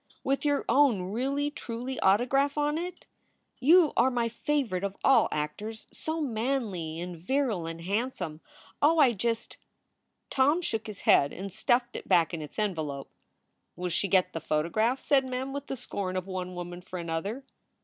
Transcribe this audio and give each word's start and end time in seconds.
With 0.23 0.43
your 0.43 0.65
own 0.67 1.11
really 1.11 1.51
truly 1.51 1.99
autograph 1.99 2.57
on 2.57 2.79
it? 2.79 3.05
You 3.59 3.93
are 3.95 4.09
my 4.09 4.29
favorite 4.29 4.83
of 4.83 4.97
all 5.03 5.27
actors 5.31 5.85
so 5.93 6.19
manly 6.19 6.99
and 6.99 7.15
virrile 7.15 7.67
and 7.67 7.81
handsome. 7.81 8.41
Oh, 8.81 8.97
I 8.97 9.13
just" 9.13 9.57
Tom 10.31 10.59
shook 10.63 10.87
his 10.87 11.01
head 11.01 11.31
and 11.31 11.53
stuffed 11.53 11.95
it 11.95 12.07
back 12.09 12.33
in 12.33 12.41
its 12.41 12.57
envelope. 12.57 13.11
"Will 13.75 13.89
she 13.91 14.07
get 14.07 14.33
the 14.33 14.41
photograph?" 14.41 15.03
said 15.03 15.23
Mem, 15.23 15.53
with 15.53 15.67
the 15.67 15.77
scorn 15.77 16.15
of 16.17 16.25
one 16.25 16.55
woman 16.55 16.81
for 16.81 16.97
another. 16.97 17.43